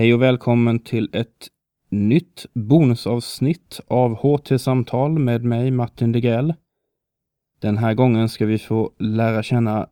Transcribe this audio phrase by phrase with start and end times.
[0.00, 1.48] Hej och välkommen till ett
[1.88, 6.54] nytt bonusavsnitt av HT-samtal med mig Martin Degrell.
[7.58, 9.88] Den här gången ska vi få lära känna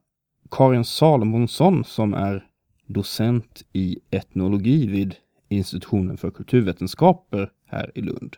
[0.50, 2.46] Karin Salomonsson som är
[2.86, 5.14] docent i etnologi vid
[5.48, 8.36] institutionen för kulturvetenskaper här i Lund.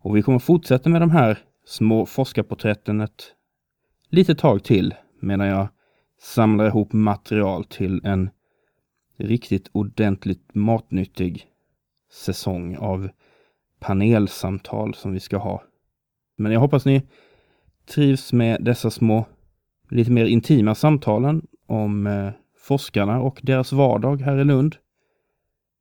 [0.00, 3.24] Och vi kommer fortsätta med de här små forskarporträtten ett
[4.08, 5.68] litet tag till medan jag
[6.20, 8.30] samlar ihop material till en
[9.20, 11.46] riktigt ordentligt matnyttig
[12.12, 13.08] säsong av
[13.80, 15.62] panelsamtal som vi ska ha.
[16.36, 17.02] Men jag hoppas ni
[17.86, 19.26] trivs med dessa små,
[19.90, 24.76] lite mer intima samtalen om eh, forskarna och deras vardag här i Lund.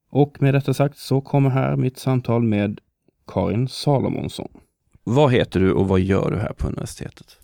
[0.10, 2.80] Och med detta sagt så kommer här mitt samtal med
[3.28, 4.50] Karin Salomonsson.
[5.04, 7.38] Vad heter du och vad gör du här på universitetet?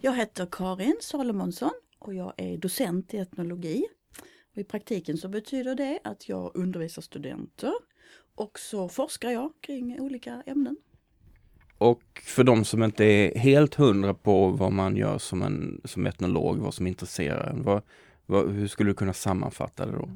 [0.00, 3.84] Jag heter Karin Salomonsson och jag är docent i etnologi.
[4.54, 7.72] Och I praktiken så betyder det att jag undervisar studenter
[8.34, 10.76] och så forskar jag kring olika ämnen.
[11.78, 16.06] Och för de som inte är helt hundra på vad man gör som, en, som
[16.06, 17.82] etnolog, vad som intresserar en, vad,
[18.26, 20.08] vad, hur skulle du kunna sammanfatta det då?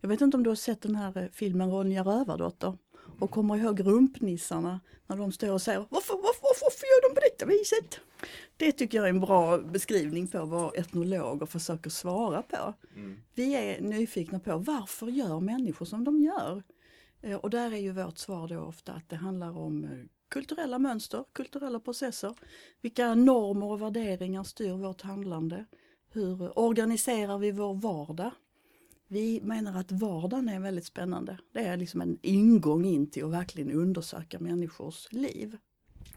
[0.00, 2.78] Jag vet inte om du har sett den här filmen Ronja Rövardotter
[3.18, 7.20] och kommer ihåg rumpnissarna när de står och säger varför, varför, varför gör de på
[7.20, 8.00] detta viset?
[8.56, 12.74] Det tycker jag är en bra beskrivning på vad etnologer försöker svara på.
[12.96, 13.20] Mm.
[13.34, 16.62] Vi är nyfikna på varför gör människor som de gör?
[17.22, 19.90] Eh, och där är ju vårt svar då ofta att det handlar om eh,
[20.28, 22.34] kulturella mönster, kulturella processer.
[22.80, 25.64] Vilka normer och värderingar styr vårt handlande?
[26.10, 28.30] Hur organiserar vi vår vardag?
[29.08, 31.38] Vi menar att vardagen är väldigt spännande.
[31.52, 35.56] Det är liksom en ingång in till att verkligen undersöka människors liv.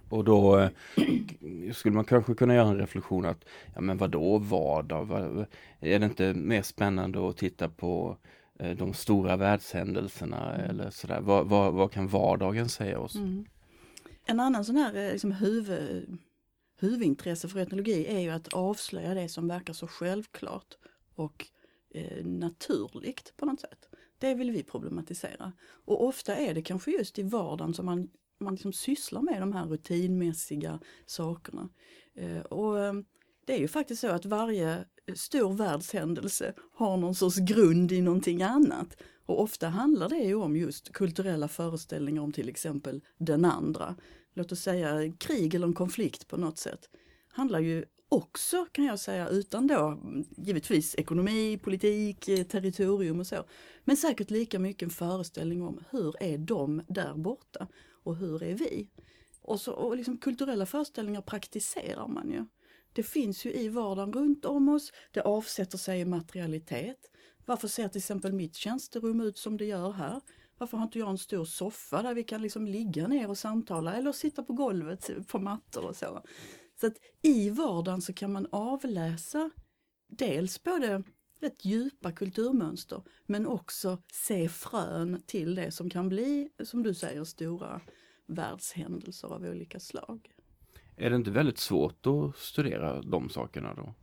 [0.09, 0.69] Och då eh,
[1.73, 5.09] skulle man kanske kunna göra en reflektion att, ja men vadå vardag?
[5.79, 8.17] Är det inte mer spännande att titta på
[8.59, 10.69] eh, de stora världshändelserna mm.
[10.69, 11.21] eller sådär?
[11.21, 13.15] Vad, vad, vad, kan vardagen säga oss?
[13.15, 13.45] Mm.
[14.25, 16.17] En annan sån här eh, liksom, huvud,
[16.79, 20.77] huvudintresse för etnologi är ju att avslöja det som verkar så självklart
[21.15, 21.47] och
[21.93, 23.89] eh, naturligt på något sätt.
[24.17, 25.53] Det vill vi problematisera.
[25.85, 28.09] Och ofta är det kanske just i vardagen som man,
[28.39, 31.69] man liksom sysslar med de här rutinmässiga sakerna.
[32.15, 32.93] Eh, och eh,
[33.45, 34.85] det är ju faktiskt så att varje
[35.15, 38.97] stor världshändelse har någon sorts grund i någonting annat.
[39.25, 43.95] Och ofta handlar det ju om just kulturella föreställningar om till exempel den andra.
[44.33, 46.89] Låt oss säga krig eller en konflikt på något sätt.
[47.27, 49.99] Handlar ju också kan jag säga utan då
[50.37, 53.43] givetvis ekonomi, politik, eh, territorium och så.
[53.83, 57.67] Men säkert lika mycket en föreställning om hur är de där borta
[58.03, 58.89] och hur är vi?
[59.41, 62.45] Och, så, och liksom kulturella föreställningar praktiserar man ju.
[62.93, 67.11] Det finns ju i vardagen runt om oss, det avsätter sig i materialitet.
[67.45, 70.21] Varför ser till exempel mitt tjänsterum ut som det gör här?
[70.57, 73.93] Varför har inte jag en stor soffa där vi kan liksom ligga ner och samtala
[73.93, 76.23] eller sitta på golvet på mattor och så.
[76.81, 79.49] Så att i vardagen så kan man avläsa
[80.07, 81.03] dels både
[81.39, 87.23] rätt djupa kulturmönster men också se frön till det som kan bli, som du säger,
[87.23, 87.81] stora
[88.25, 90.31] världshändelser av olika slag.
[90.95, 93.93] Är det inte väldigt svårt att studera de sakerna då?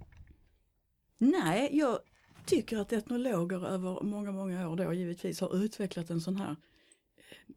[1.18, 1.98] Nej, jag
[2.46, 6.56] tycker att etnologer över många, många år då givetvis har utvecklat en sån här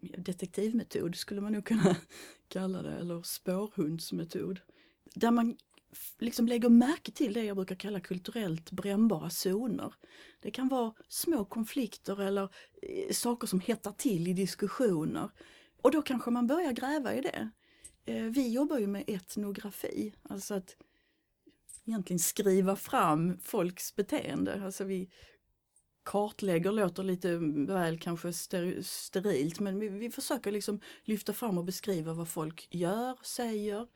[0.02, 1.96] eh, detektivmetod skulle man nog kunna
[2.48, 4.60] kalla det, eller spårhundsmetod
[5.16, 5.58] där man
[6.20, 9.94] liksom lägger märke till det jag brukar kalla kulturellt brännbara zoner.
[10.40, 12.50] Det kan vara små konflikter eller
[12.82, 15.30] eh, saker som hettar till i diskussioner.
[15.82, 17.50] Och då kanske man börjar gräva i det.
[18.06, 20.78] Eh, vi jobbar ju med etnografi, alltså att
[21.86, 24.64] egentligen skriva fram folks beteende.
[24.66, 25.10] Alltså vi
[26.04, 28.34] kartlägger låter lite väl kanske
[28.84, 33.88] sterilt men vi, vi försöker liksom lyfta fram och beskriva vad folk gör, säger,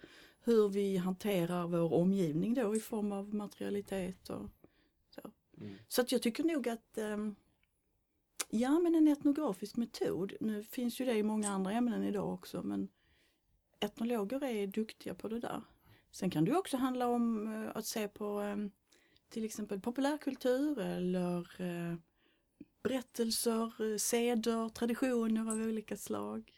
[0.45, 4.49] hur vi hanterar vår omgivning då i form av materialitet och
[5.09, 5.31] så.
[5.57, 5.75] Mm.
[5.87, 7.35] Så att jag tycker nog att um,
[8.49, 12.63] Ja men en etnografisk metod, nu finns ju det i många andra ämnen idag också
[12.63, 12.87] men
[13.79, 15.61] etnologer är duktiga på det där.
[16.11, 18.71] Sen kan det också handla om uh, att se på um,
[19.29, 21.95] till exempel populärkultur eller uh,
[22.83, 26.51] berättelser, uh, seder, traditioner av olika slag.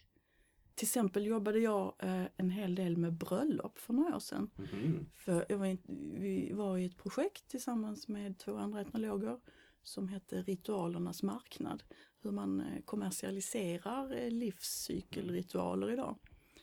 [0.78, 4.50] Till exempel jobbade jag eh, en hel del med bröllop för några år sedan.
[4.74, 5.06] Mm.
[5.16, 5.78] För jag var,
[6.20, 9.40] vi var i ett projekt tillsammans med två andra etnologer
[9.84, 11.84] som hette Ritualernas marknad.
[12.22, 16.18] Hur man eh, kommersialiserar eh, livscykelritualer idag.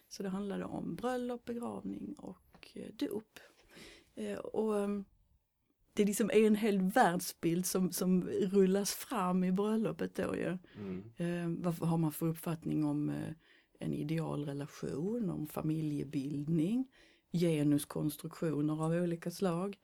[0.09, 3.39] Så det handlade om bröllop, begravning och eh, dop.
[4.15, 5.05] Eh, och, ehm,
[5.93, 10.59] det liksom är en hel världsbild som, som rullas fram i bröllopet då ju.
[10.79, 11.13] Mm.
[11.17, 13.33] Eh, vad har man för uppfattning om eh,
[13.85, 16.89] en idealrelation, om familjebildning,
[17.33, 19.77] genuskonstruktioner av olika slag.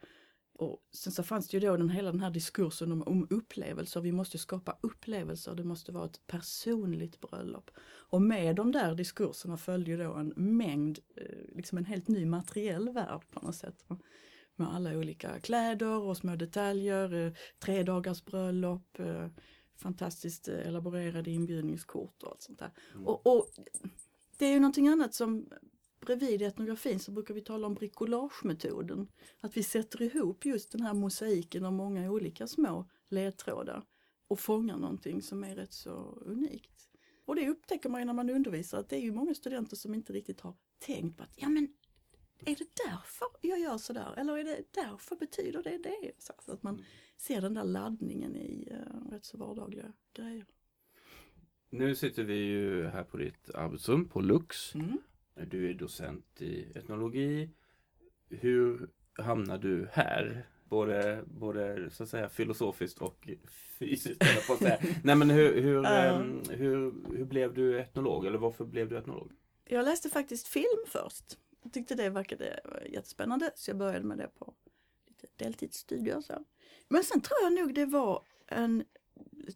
[0.61, 4.01] Och sen så fanns det ju då den, hela den här diskursen om, om upplevelser.
[4.01, 7.71] Vi måste skapa upplevelser, det måste vara ett personligt bröllop.
[8.11, 12.27] Och med de där diskurserna följde ju då en mängd, eh, liksom en helt ny
[12.27, 13.85] materiell värld på något sätt.
[14.57, 19.27] Med alla olika kläder och små detaljer, eh, tredagarsbröllop, eh,
[19.81, 22.73] fantastiskt eh, elaborerade inbjudningskort och allt sånt där.
[22.95, 23.07] Mm.
[23.07, 23.47] Och, och
[24.39, 25.49] det är ju någonting annat som
[26.01, 29.09] bredvid etnografin så brukar vi tala om bricolagemetoden.
[29.41, 33.85] Att vi sätter ihop just den här mosaiken av många olika små ledtrådar
[34.29, 36.91] och fångar någonting som är rätt så unikt.
[37.25, 39.95] Och det upptäcker man ju när man undervisar att det är ju många studenter som
[39.95, 41.69] inte riktigt har tänkt på att ja men
[42.47, 44.15] är det därför jag gör sådär?
[44.17, 46.13] Eller är det därför betyder det det?
[46.19, 46.85] Så att man
[47.17, 50.45] ser den där laddningen i uh, rätt så vardagliga grejer.
[51.71, 54.75] Nu sitter vi ju här på ditt arbetsrum på Lux.
[54.75, 54.99] Mm.
[55.35, 57.51] Du är docent i etnologi.
[58.29, 60.47] Hur hamnar du här?
[60.65, 63.29] Både, både så att säga filosofiskt och
[63.79, 64.47] fysiskt.
[64.47, 64.79] på att säga.
[65.05, 66.43] Nej men hur, hur, Mm.
[66.49, 68.27] hur, hur, hur blev du etnolog?
[68.27, 69.33] Eller varför blev du etnolog?
[69.65, 71.39] Jag läste faktiskt film först.
[71.63, 72.61] Jag tyckte det verkade
[72.93, 74.55] jättespännande så jag började med det på
[75.07, 76.21] lite deltidsstudier.
[76.21, 76.45] Så.
[76.89, 78.85] Men sen tror jag nog det var en,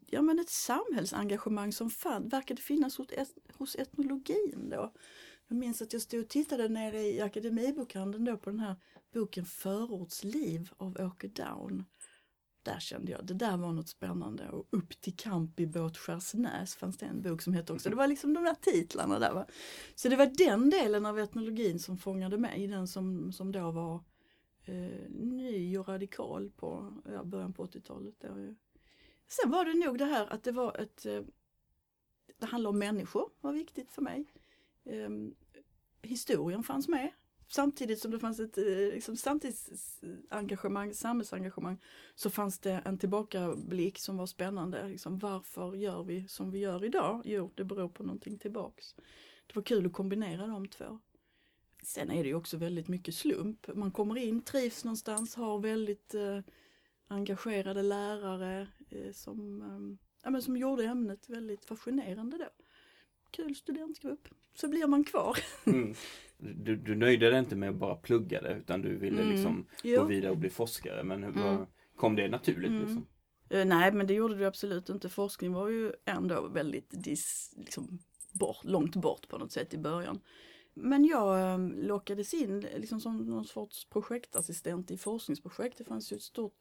[0.07, 4.93] ja, men ett samhällsengagemang som fan, verkade finnas hos, et- hos etnologin då.
[5.49, 8.77] Jag minns att jag stod och tittade nere i Akademibokhandeln då på den här
[9.13, 11.85] boken Förortsliv av Åke Down.
[12.65, 14.49] Där kände jag, det där var något spännande.
[14.49, 17.91] Och Upp till kamp i Båtskärsnäs fanns det en bok som hette också.
[17.91, 19.47] Det var liksom de där titlarna där va.
[19.95, 23.95] Så det var den delen av etnologin som fångade mig, den som, som då var
[24.65, 28.25] eh, ny och radikal på ja, början på 80-talet.
[29.27, 31.23] Sen var det nog det här att det var ett, eh,
[32.39, 34.27] det handlar om människor, var viktigt för mig.
[34.85, 35.11] Eh,
[36.03, 37.11] historien fanns med.
[37.55, 41.79] Samtidigt som det fanns ett eh, liksom, samtidsengagemang, samhällsengagemang,
[42.15, 44.89] så fanns det en tillbakablick som var spännande.
[44.89, 47.23] Liksom, varför gör vi som vi gör idag?
[47.25, 48.95] Jo, det beror på någonting tillbaks.
[49.47, 50.99] Det var kul att kombinera de två.
[51.83, 53.67] Sen är det ju också väldigt mycket slump.
[53.75, 56.41] Man kommer in, trivs någonstans, har väldigt eh,
[57.09, 62.49] engagerade lärare eh, som, eh, ja, men som gjorde ämnet väldigt fascinerande då.
[63.31, 64.29] Kul studentgrupp.
[64.55, 65.39] Så blir man kvar.
[65.67, 65.95] Mm.
[66.55, 69.33] Du, du nöjde dig inte med att bara plugga det utan du ville Mm.
[69.33, 70.05] liksom gå Jo.
[70.05, 71.03] vidare och bli forskare.
[71.05, 71.43] Men hur, Mm.
[71.45, 72.71] var, kom det naturligt?
[72.71, 72.81] Mm.
[72.81, 73.07] Liksom?
[73.51, 75.09] Eh, nej, men det gjorde det absolut inte.
[75.09, 77.99] Forskning var ju ändå väldigt dis, liksom,
[78.33, 80.21] bort, långt bort på något sätt i början.
[80.75, 85.79] Men jag eh, lockades in liksom som någon sorts projektassistent i forskningsprojekt.
[85.79, 86.55] Det fanns ju ett stort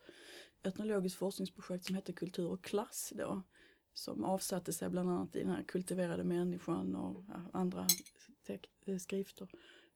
[0.64, 3.42] etnologiskt forskningsprojekt som hette Kultur och klass då.
[3.96, 7.88] Som avsatte sig bland annat i den här kultiverade människan och andra
[9.00, 9.48] skrifter.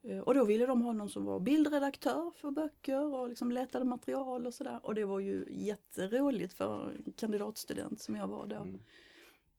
[0.02, 3.86] Eh, Och då ville de ha någon som var bildredaktör för böcker och liksom letade
[3.86, 4.80] material och sådär.
[4.84, 8.56] Och det var ju jätteroligt för en kandidatstudent som jag var då.
[8.56, 8.80] Mm.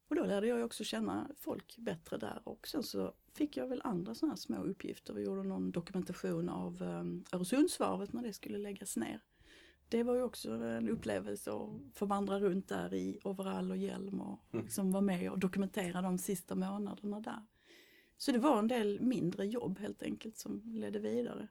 [0.07, 3.81] Och då lärde jag också känna folk bättre där och sen så fick jag väl
[3.83, 5.13] andra sådana här små uppgifter.
[5.13, 9.19] Vi gjorde någon dokumentation av um, Öresundsvarvet när det skulle läggas ner.
[9.89, 14.21] Det var ju också en upplevelse att få vandra runt där i overall och hjälm
[14.21, 14.65] och Mm.
[14.65, 17.45] liksom vara med och dokumentera de sista månaderna där.
[18.19, 21.47] Så det var en del mindre jobb helt enkelt som ledde vidare.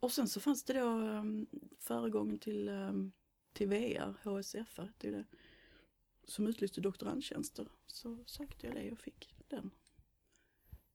[0.00, 1.46] Och sen så fanns det då um,
[1.78, 3.12] föregången till, um,
[3.52, 5.24] till VR, HSFR hette det,
[6.24, 7.68] som utlyste doktorandtjänster.
[7.86, 9.70] Så sökte jag det och fick den.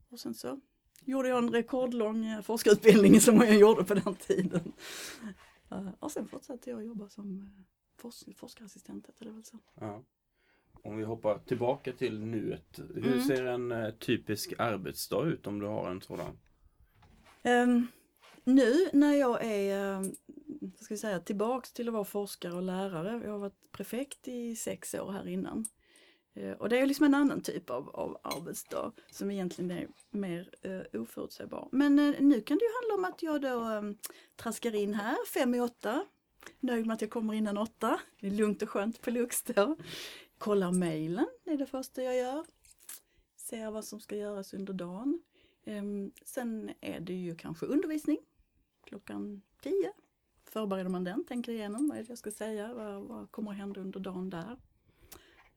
[0.08, 0.60] Och sen så
[1.06, 4.74] gjorde jag en rekordlång eh, forskarutbildning som jag gjorde på den tiden.
[5.72, 7.64] Eh, och sen fortsatte jag jobba som eh,
[8.02, 9.60] forsk- forskarassistent, heter det väl så.
[9.74, 10.04] Ja.
[10.84, 12.80] Om vi hoppar tillbaka till nuet.
[12.96, 13.22] Hur Mm.
[13.22, 16.38] ser en eh, typisk arbetsdag ut om du har en sådan?
[17.44, 17.88] Ehm,
[18.44, 20.00] nu när jag är
[20.62, 24.28] vad ska vi säga, tillbaks till att vara forskare och lärare, jag har varit prefekt
[24.28, 25.66] i sex år här innan.
[26.34, 30.50] Eh, och det är liksom en annan typ av, av arbetsdag som egentligen är mer
[30.66, 31.70] uh, oförutsägbar.
[31.72, 33.98] Men eh, nu kan det ju handla om att jag då um,
[34.36, 36.06] traskar in här fem i åtta.
[36.60, 38.00] Nöjd med att jag kommer innan åtta.
[38.20, 39.76] Det är lugnt och skönt på Lux då.
[40.40, 42.46] Kollar mejlen, det är det första jag gör.
[43.36, 45.22] Ser vad som ska göras under dagen.
[45.64, 48.18] Ehm, sen är det ju kanske undervisning
[48.84, 49.94] klockan 10.
[50.44, 53.58] Förbereder man den, tänker igenom vad är det jag ska säga, vad, vad kommer att
[53.58, 54.58] hända under dagen där.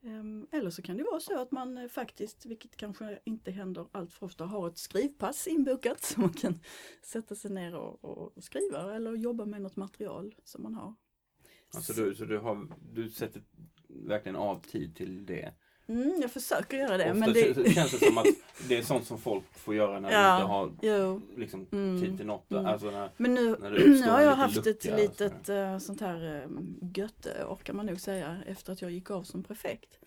[0.02, 3.86] Ehm, eller så kan det vara så att man eh, faktiskt, vilket kanske inte händer
[3.92, 6.60] allt för ofta, har ett skrivpass inbokat så man kan
[7.02, 10.94] sätta sig ner och, och skriva eller jobba med något material som man har.
[11.74, 13.42] Alltså du, så du, har, du sätter
[13.92, 15.52] verkligen av tid till det?
[15.86, 17.04] Mm, jag försöker göra det.
[17.04, 17.54] Ofta men det...
[17.74, 18.26] känns- det som att
[18.68, 22.00] det är sånt som folk får göra när Ja, de inte har Jo, liksom, Mm,
[22.00, 22.50] tid till något.
[22.52, 22.66] mm.
[22.66, 26.60] Alltså när, men nu, nu har jag haft ett litet eh, sånt här uh,
[26.94, 29.98] götteår kan man nog säga efter att jag gick av som prefekt.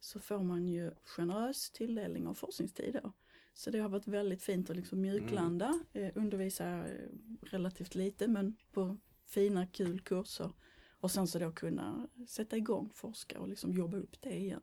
[0.00, 3.12] Så får man ju generös tilldelning av forskningstid då.
[3.54, 6.84] Så det har varit väldigt fint att liksom mjuklanda, eh, undervisa eh,
[7.42, 8.96] relativt lite men på
[9.26, 10.50] fina kul kurser.
[11.04, 14.60] Och sen så då kunna sätta igång forska och liksom jobba upp det igen.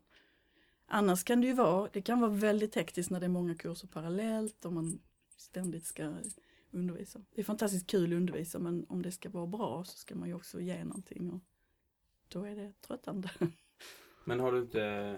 [0.86, 3.88] Annars kan det ju vara, det kan vara väldigt hektiskt när det är många kurser
[3.88, 5.00] parallellt och man
[5.38, 6.14] ständigt ska
[6.72, 7.22] undervisa.
[7.36, 10.28] Det är fantastiskt kul att undervisa men om det ska vara bra så ska man
[10.28, 11.40] ju också ge någonting och
[12.28, 13.30] då är det tröttande.
[14.26, 15.18] Men har du inte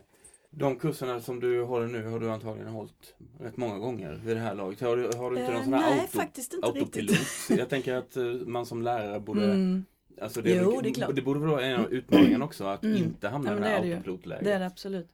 [0.50, 4.42] de kurserna som du håller nu har du antagligen hållit rätt många gånger vid det
[4.42, 4.82] här laget.
[4.82, 7.12] Har du, har du inte Eh, någon sån här nej, auto, faktiskt inte autopilot?
[7.12, 7.58] riktigt.
[7.58, 9.86] Jag tänker att eh, man som lärare borde Mm,
[10.22, 11.15] Alltså det, Jo, det är klart.
[11.15, 12.98] det borde vara en av utmaningarna också att Mm.
[12.98, 14.43] inte hamna i det det är här autopilotläget.
[14.46, 15.10] det är det absolut.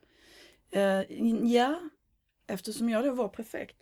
[0.71, 1.79] Eh, ja,
[2.47, 3.77] eftersom jag då var prefekt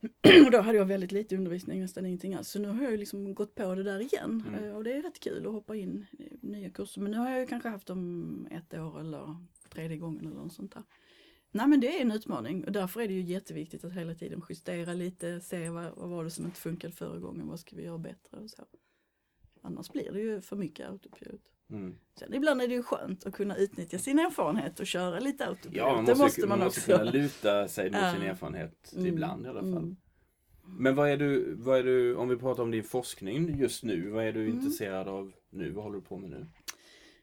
[0.46, 2.48] och då hade jag väldigt lite undervisning, nästan ingenting alls.
[2.48, 4.64] Så nu har jag liksom gått på det där igen Mm.
[4.64, 7.00] Eh, och det är rätt kul att hoppa in i nya kurser.
[7.00, 9.36] Men nu har jag ju kanske haft dem ett år eller
[9.70, 10.82] tredje gången eller något sånt där.
[11.50, 14.42] Nej men det är en utmaning och därför är det ju jätteviktigt att hela tiden
[14.48, 17.84] justera lite, se vad, vad var det som inte funkade förra gången, vad ska vi
[17.84, 18.62] göra bättre och så.
[19.66, 21.40] Annars blir det ju för mycket autopilot.
[21.70, 21.96] Mm.
[22.18, 25.76] Sen ibland är det ju skönt att kunna utnyttja sin erfarenhet och köra lite autopilot.
[25.76, 26.98] Ja, man det måste, måste man, man måste också.
[26.98, 29.68] kunna luta sig mot sin erfarenhet Mm, ibland i alla fall.
[29.68, 29.96] mm.
[30.68, 34.10] Men vad är, du, vad är du, om vi pratar om din forskning just nu,
[34.10, 34.56] vad är du Mm.
[34.56, 35.70] intresserad av nu?
[35.70, 36.46] Vad håller du på med nu?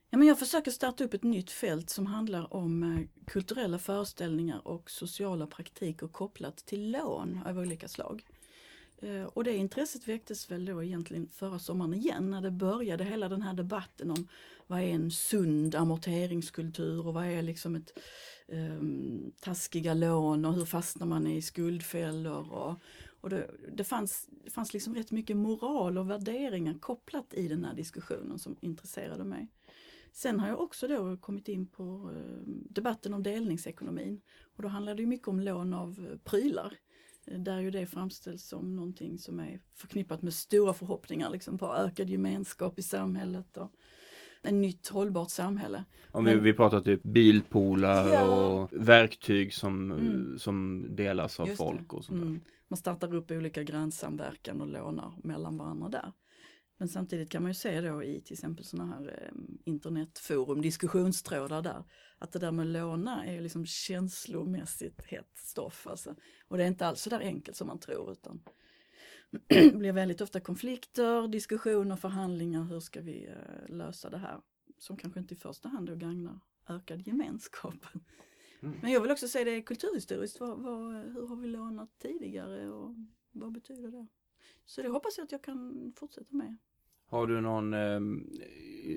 [0.09, 4.67] Ja, men jag försöker starta upp ett nytt fält som handlar om eh, kulturella föreställningar
[4.67, 8.25] och sociala praktiker kopplat till lån av olika slag.
[9.01, 13.29] Eh, och det intresset väcktes väl då egentligen förra sommaren igen när det började hela
[13.29, 14.27] den här debatten om
[14.67, 18.00] vad är en sund amorteringskultur och vad är liksom ett
[18.47, 22.53] um, taskiga lån och hur fastnar man i skuldfällor.
[22.53, 22.75] Och,
[23.21, 27.65] och det, det, fanns, det fanns liksom rätt mycket moral och värderingar kopplat i den
[27.65, 29.47] här diskussionen som intresserade mig.
[30.12, 34.21] Sen har jag också då kommit in på eh, debatten om delningsekonomin.
[34.55, 36.77] Och då handlar det mycket om lån av prylar.
[37.25, 42.09] Där ju det framställs som någonting som är förknippat med stora förhoppningar liksom på ökad
[42.09, 43.71] gemenskap i samhället och
[44.43, 45.83] ett nytt hållbart samhälle.
[46.11, 48.23] Om vi, Men- vi pratar typ bilpooler Ja.
[48.47, 50.39] och verktyg som, Mm.
[50.39, 51.65] som delas av Just det.
[51.65, 52.21] folk och sånt.
[52.21, 52.39] Mm.
[52.67, 56.11] Man startar upp olika grannsamverkan och lånar mellan varandra där.
[56.83, 61.61] Men samtidigt kan man ju se då i till exempel sådana här eh, internetforum, diskussionstrådar
[61.61, 61.83] där,
[62.17, 65.87] att det där med låna är liksom känslomässigt hett stoff.
[65.87, 66.15] Alltså.
[66.47, 68.43] Och det är inte alls så där enkelt som man tror utan
[69.47, 74.41] det blir väldigt ofta konflikter, diskussioner, förhandlingar, hur ska vi eh, lösa det här?
[74.77, 77.85] Som kanske inte i första hand då gagnar ökad gemenskap.
[78.61, 78.79] Mm.
[78.81, 82.95] Men jag vill också säga det kulturhistoriskt, vad, vad, hur har vi lånat tidigare och
[83.31, 84.07] vad betyder det?
[84.65, 86.57] Så det hoppas jag att jag kan fortsätta med.
[87.13, 88.00] Har du någon, eh,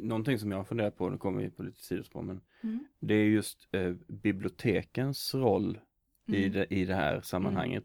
[0.02, 2.78] någonting som jag har funderat på, nu kommer vi på lite sidospår, men Mm.
[3.00, 5.78] det är just eh, bibliotekens roll
[6.28, 6.52] i, Mm.
[6.52, 7.84] det, i det här sammanhanget.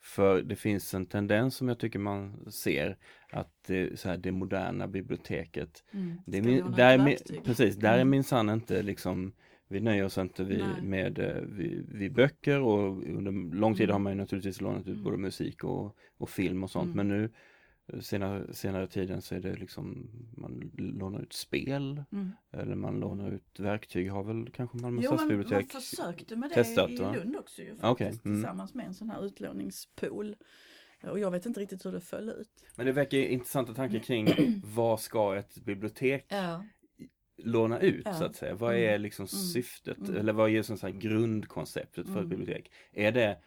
[0.00, 2.96] För det finns en tendens som jag tycker man ser
[3.30, 6.16] att det, så här, det moderna biblioteket, Mm.
[6.26, 8.10] det är min, där, är min, precis, där är Mm.
[8.10, 9.32] minsann inte liksom
[9.68, 10.82] vi nöjer oss inte Nej.
[10.82, 13.92] med eh, vid, vid böcker och under lång tid Mm.
[13.92, 15.02] har man ju naturligtvis lånat ut Mm.
[15.04, 16.96] både musik och, och film och sånt Mm.
[16.96, 17.30] men nu
[18.00, 22.30] senare, senare tiden så är det liksom man lånar ut spel Mm.
[22.50, 26.50] eller man lånar ut verktyg har väl kanske Malmö Jo, man, man stadsbibliotek försökte med
[26.50, 26.96] det testat, i?
[26.96, 28.36] Lund också ju, faktiskt, mm.
[28.36, 30.36] tillsammans med en sån här utlåningspool.
[31.02, 32.48] Och jag vet inte riktigt hur det föll ut.
[32.76, 34.28] Men det väcker intressanta tankar kring
[34.64, 36.64] vad ska ett bibliotek Ja.
[37.36, 38.14] låna ut Ja.
[38.14, 38.54] så att säga.
[38.54, 38.94] Vad Mm.
[38.94, 39.28] är liksom Mm.
[39.28, 40.16] syftet Mm.
[40.16, 42.28] eller vad är som här grundkonceptet för ett Mm.
[42.28, 42.70] bibliotek?
[42.92, 43.38] Är det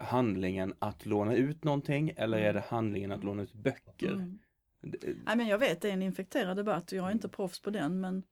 [0.00, 2.54] handlingen att låna ut någonting eller är Mm.
[2.54, 4.12] det handlingen att låna ut böcker?
[4.12, 4.38] Mm.
[5.26, 7.70] Nej, men jag vet det är en infekterad debatt och jag är inte proffs på
[7.70, 8.22] den men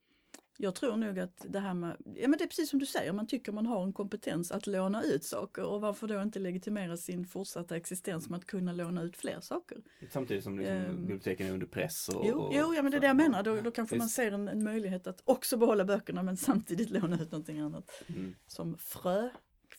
[0.61, 3.13] jag tror nog att det här med, ja men det är precis som du säger,
[3.13, 6.97] man tycker man har en kompetens att låna ut saker och varför då inte legitimera
[6.97, 9.79] sin fortsatta existens med att kunna låna ut fler saker?
[10.11, 10.97] Samtidigt som liksom Ehm.
[11.01, 12.09] biblioteken är under press.
[12.09, 14.17] Och, Jo, jo ja men det är det jag menar, då, då kanske man Visst.
[14.17, 17.91] ser en, en möjlighet att också behålla böckerna men samtidigt låna ut någonting annat.
[18.07, 18.35] Mm.
[18.47, 19.29] Som frö,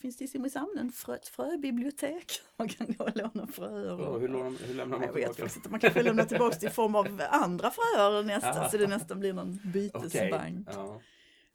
[0.01, 2.41] finns det i Simrishamn en frö, ett fröbibliotek?
[2.57, 4.01] Man kan gå och låna fröer.
[4.01, 5.41] Och- hur, lånar, hur lämnar man jag vet tillbaka?
[5.41, 9.19] faktiskt inte, man kanske lämnar tillbaka i form av andra fröer nästan så det nästan
[9.19, 10.67] blir någon bytesbank.
[10.71, 11.01] Ja.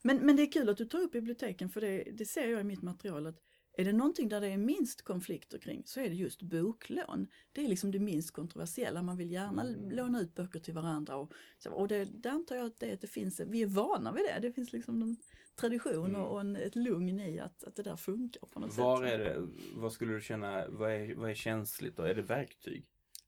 [0.01, 2.61] Men, men det är kul att du tar upp biblioteken för det, det ser jag
[2.61, 3.35] i mitt material att
[3.77, 7.27] Är det någonting där det är minst konflikter kring så är det just boklån.
[7.51, 9.01] Det är liksom det minst kontroversiella.
[9.01, 9.89] Man vill gärna Mm.
[9.91, 11.15] låna ut böcker till varandra.
[11.15, 11.31] Och,
[11.71, 14.39] och det, där antar jag att det, det finns, vi är vana vid det.
[14.47, 15.17] Det finns liksom en
[15.55, 16.21] tradition Mm.
[16.21, 19.13] och, och en, ett lugn i att, att det där funkar på något Var sätt.
[19.13, 22.03] är det, vad skulle du känna, vad är, vad är känsligt då?
[22.03, 22.85] Är det verktyg?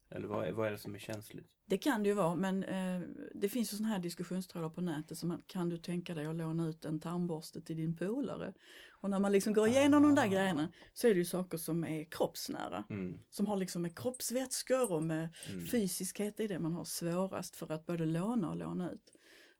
[0.09, 1.47] Eller vad är, vad är det som är känsligt?
[1.65, 3.01] Det kan det ju vara men eh,
[3.33, 6.67] det finns ju sådana här diskussionstrådar på nätet som kan du tänka dig att låna
[6.67, 8.53] ut en tandborste till din polare?
[9.01, 10.27] Och när man liksom går igenom de där Ah.
[10.27, 12.83] grejerna så är det ju saker som är kroppsnära.
[12.89, 13.19] Mm.
[13.29, 15.65] Som har liksom med kroppsvätskor och med Mm.
[15.65, 19.13] fysiskhet i det man har svårast för att både låna och låna ut.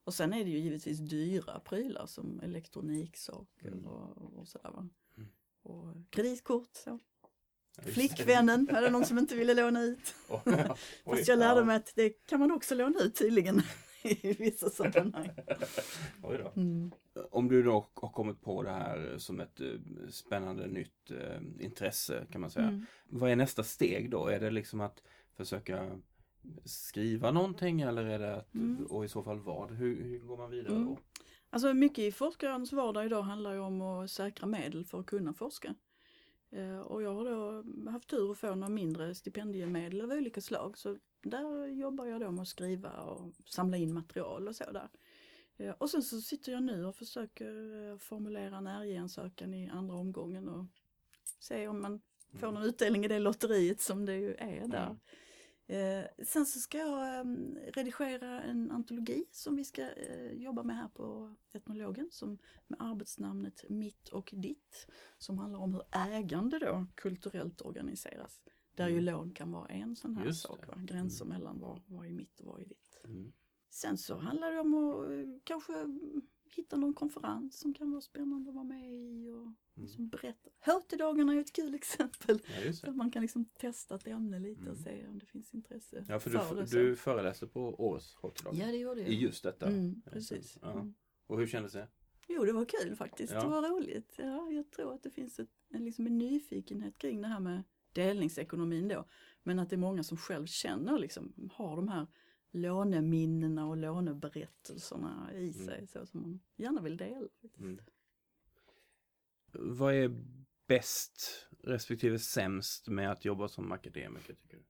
[0.03, 3.85] Och sen är det ju givetvis dyra prylar som elektroniksaker Mm.
[3.85, 4.89] och, och sådär va.
[5.17, 5.29] Mm.
[5.63, 6.99] Och kreditkort så.
[7.77, 7.91] Ja, just det.
[8.07, 10.15] Flickvännen, någon som inte ville låna ut.
[11.05, 13.61] Fast jag lärde mig att det kan man också låna ut tydligen
[14.03, 15.29] i vissa sammanhang.
[16.23, 16.61] Oj då.
[16.61, 16.91] Mm.
[17.31, 19.67] Om du då har kommit på det här som ett eh,
[20.09, 22.67] spännande nytt eh, intresse kan man säga.
[22.67, 22.85] Mm.
[23.09, 24.27] Vad är nästa steg då?
[24.27, 25.03] Är det liksom att
[25.37, 25.99] försöka
[26.65, 28.85] skriva någonting eller är det att, Mm.
[28.85, 29.71] och i så fall vad?
[29.71, 30.85] Hur, hur går man vidare Mm.
[30.87, 30.99] då?
[31.49, 35.33] Alltså mycket i forskarens vardag idag handlar ju om att säkra medel för att kunna
[35.33, 35.75] forska.
[36.51, 40.77] Eh, och jag har då haft tur att få några mindre stipendiemedel av olika slag
[40.77, 44.89] så där jobbar jag då med att skriva och samla in material och så där.
[45.57, 49.95] Eh, och sen så sitter jag nu och försöker eh, formulera en RJ-ansökan i andra
[49.95, 50.65] omgången och
[51.39, 52.01] se om man
[52.33, 54.85] får någon utdelning i det lotteriet som det ju är där.
[54.85, 54.97] Mm.
[55.69, 57.23] Eh, sen så ska jag eh,
[57.73, 63.69] redigera en antologi som vi ska eh, jobba med här på Etnologen som med arbetsnamnet
[63.69, 68.41] Mitt och ditt som handlar om hur ägande då kulturellt organiseras.
[68.75, 69.05] Där ju Mm.
[69.05, 70.73] lån kan vara en sån här Just sak, va?
[70.77, 72.97] gränser mellan vad, vad är mitt och vad är ditt.
[73.03, 73.31] Mm.
[73.69, 76.21] Sen så handlar det om att eh, kanske mm,
[76.55, 79.51] hitta någon konferens som kan vara spännande att vara med i och
[79.81, 80.49] liksom berätta.
[80.59, 82.39] HT-dagarna är ett kul exempel.
[82.65, 82.91] Ja, Så det.
[82.91, 84.83] man kan liksom testa ett ämne lite och Mm.
[84.83, 86.61] se om det finns intresse Ja, för det.
[86.61, 86.75] du, så.
[86.77, 88.51] du föreläser på årets hotdag.
[88.53, 89.09] Ja, det gjorde jag.
[89.09, 89.67] I just detta.
[89.67, 90.57] Mm, precis.
[90.61, 90.71] Ja.
[90.71, 90.93] Mm.
[91.27, 91.87] Och hur kändes det?
[92.27, 93.33] Jo, det var kul faktiskt.
[93.33, 93.41] Ja.
[93.41, 94.15] Det var roligt.
[94.17, 97.63] Ja, jag tror att det finns ett, en, liksom en nyfikenhet kring det här med
[97.93, 99.05] delningsekonomin då.
[99.43, 102.07] Men att det är många som själv känner liksom, har de här
[102.51, 107.27] låneminnena och låneberättelserna i sig så som man gärna vill dela.
[107.59, 107.79] Mm.
[109.51, 110.23] Vad är
[110.67, 114.63] bäst respektive sämst med att jobba som akademiker tycker du?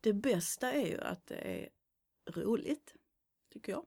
[0.00, 1.68] Det bästa är ju att det är
[2.26, 2.94] roligt,
[3.52, 3.86] tycker jag.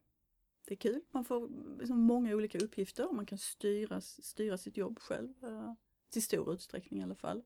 [0.68, 4.78] Det är kul, man får liksom många olika uppgifter och man kan styra, styra sitt
[4.78, 5.74] jobb själv, eh,
[6.10, 7.44] till stor utsträckning i alla fall.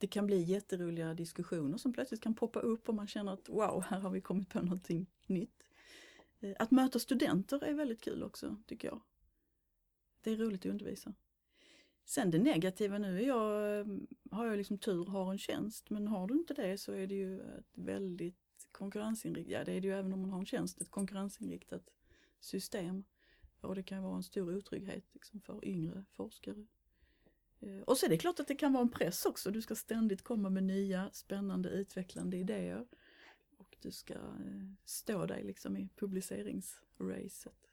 [0.00, 3.84] Det kan bli jätteroliga diskussioner som plötsligt kan poppa upp och man känner att wow,
[3.88, 5.62] här har vi kommit på någonting nytt.
[6.40, 9.00] Eh, att möta studenter är väldigt kul också, tycker jag.
[10.22, 11.14] Det är roligt att undervisa.
[12.04, 13.86] Sen det negativa nu är jag, eh,
[14.30, 17.14] har jag liksom tur, har en tjänst, men har du inte det så är det
[17.14, 20.80] ju ett väldigt konkurrensinriktat, ja det är det ju även om man har en tjänst,
[20.80, 21.90] ett konkurrensinriktat
[22.40, 23.04] system.
[23.60, 26.66] Och det kan vara en stor otrygghet liksom, för yngre forskare.
[27.66, 29.74] Eh, Och så är det klart att det kan vara en press också, du ska
[29.74, 32.86] ständigt komma med nya spännande utvecklande idéer.
[33.56, 37.70] Och du ska eh, stå dig liksom i publiceringsracet.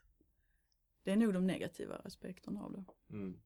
[1.03, 2.85] Det är nog de negativa aspekterna av det.
[3.09, 3.39] Mm.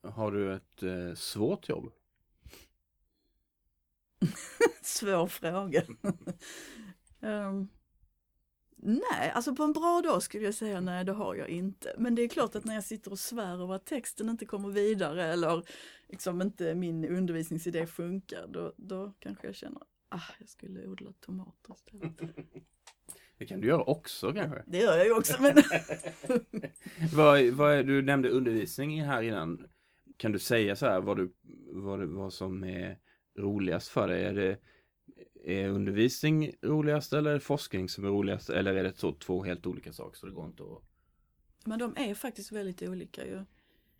[0.00, 1.92] Har du ett eh, svårt jobb?
[4.82, 5.82] Svår fråga.
[7.20, 7.68] Ehm,
[8.76, 11.94] nej, alltså på en bra dag skulle jag säga nej, det har jag inte.
[11.98, 14.68] Men det är klart att när jag sitter och svär över att texten inte kommer
[14.68, 15.62] vidare eller
[16.08, 21.74] liksom inte min undervisningsidé funkar, då, då kanske jag känner ah, jag skulle odla tomater
[21.74, 22.36] istället.
[23.38, 24.62] Det kan du göra också kanske?
[24.66, 25.54] Det gör jag ju också, men
[27.14, 29.66] vad, vad du nämnde undervisning här innan.
[30.16, 31.32] Kan du säga så här vad, du,
[31.72, 32.98] vad, vad som är
[33.38, 34.24] roligast för dig?
[34.24, 34.58] Är det
[35.46, 38.50] är undervisning roligast eller är det forskning som är roligast?
[38.50, 40.82] Eller är det så två helt olika saker så det går inte att...
[41.64, 43.44] Men de är faktiskt väldigt olika ju.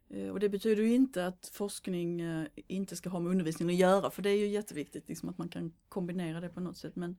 [0.09, 3.75] Eh, och det betyder ju inte att forskning eh, inte ska ha med undervisning att
[3.75, 6.97] göra, för det är ju jätteviktigt liksom, att man kan kombinera det på något sätt.
[6.97, 7.17] Men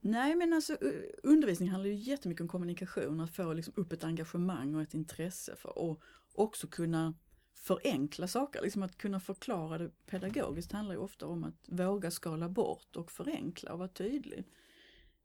[0.00, 4.04] Nej men alltså eh, undervisning handlar ju jättemycket om kommunikation, att få liksom upp ett
[4.04, 6.02] engagemang och ett intresse för och
[6.34, 7.14] också kunna
[7.54, 12.48] förenkla saker, liksom att kunna förklara det pedagogiskt handlar ju ofta om att våga skala
[12.48, 14.44] bort och förenkla och vara tydlig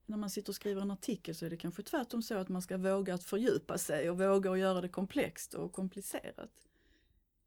[0.09, 2.61] när man sitter och skriver en artikel så är det kanske tvärtom så att man
[2.61, 6.67] ska våga att fördjupa sig och våga att göra det komplext och komplicerat.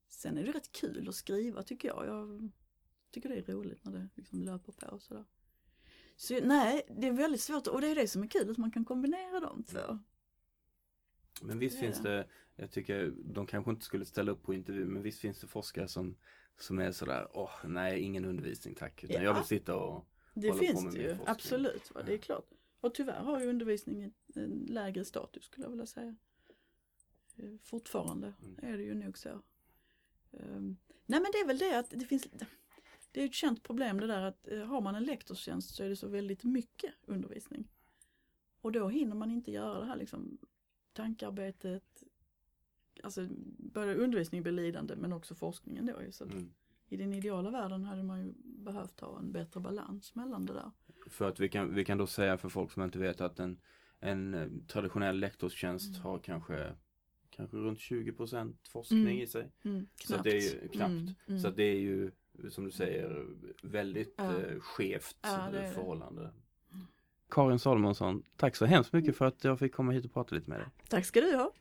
[0.09, 2.07] Sen är det rätt kul att skriva tycker jag.
[2.07, 2.51] Jag
[3.11, 5.25] tycker det är roligt när det liksom löper på sådär.
[6.16, 8.71] Så nej, det är väldigt svårt och det är det som är kul, att man
[8.71, 9.99] kan kombinera de två.
[11.42, 14.55] Men visst Det är finns det, jag tycker de kanske inte skulle ställa upp på
[14.55, 16.16] intervju, men visst finns det forskare som,
[16.59, 19.23] som är sådär, åh nej ingen undervisning tack, utan Ja.
[19.23, 21.29] jag vill sitta och Det hålla på finns med det ju, forskning.
[21.29, 21.95] absolut.
[21.95, 22.03] Va?
[22.03, 22.49] Det är klart.
[22.81, 26.16] Och tyvärr har ju undervisningen en lägre status skulle jag vilja säga.
[27.37, 28.59] Eh, Fortfarande Mm.
[28.62, 29.29] är det ju nog så.
[30.33, 32.27] Ehm, nej men det är väl det att det finns,
[33.12, 35.88] det är ett känt problem det där att eh, har man en lektorstjänst så är
[35.88, 37.68] det så väldigt mycket undervisning.
[38.61, 40.38] Och då hinner man inte göra det här liksom
[40.92, 42.02] tankearbetet,
[43.02, 43.26] alltså
[43.59, 46.12] både undervisning blir lidande men också forskningen då ju.
[46.12, 46.52] Så Mm.
[46.88, 50.70] I den ideala världen hade man ju behövt ha en bättre balans mellan det där.
[51.11, 53.61] För att vi kan, vi kan då säga för folk som inte vet att en,
[54.00, 56.02] en eh, traditionell lektorstjänst Mm.
[56.02, 56.72] har kanske,
[57.31, 59.18] kanske runt 20% forskning Mm.
[59.18, 59.52] i sig.
[59.64, 60.90] Mm, Så det är ju knappt.
[60.90, 61.40] Mm, mm.
[61.40, 62.11] Så det är ju,
[62.50, 63.26] som du säger,
[63.62, 64.38] väldigt Ja.
[64.40, 66.31] eh, skevt Ja, förhållande.
[67.33, 70.51] Karin Salomonsson, tack så hemskt mycket för att jag fick komma hit och prata lite
[70.51, 70.68] med dig.
[70.88, 71.53] Tack ska du ha.